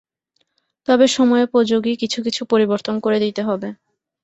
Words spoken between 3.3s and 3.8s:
হবে।